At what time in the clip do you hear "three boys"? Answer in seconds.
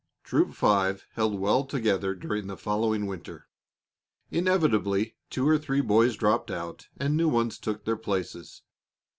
5.59-6.15